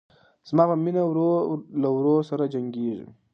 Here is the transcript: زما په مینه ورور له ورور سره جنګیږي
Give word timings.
زما 0.47 0.63
په 0.69 0.75
مینه 0.83 1.03
ورور 1.07 1.39
له 1.81 1.89
ورور 1.95 2.21
سره 2.29 2.51
جنګیږي 2.53 3.07